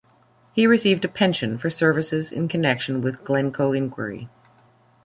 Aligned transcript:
He 0.53 0.65
received 0.65 1.05
a 1.05 1.07
pension 1.07 1.59
for 1.59 1.69
services 1.69 2.31
in 2.31 2.47
connection 2.47 3.03
with 3.03 3.23
Glencoe 3.23 3.71
inquiry. 3.73 4.29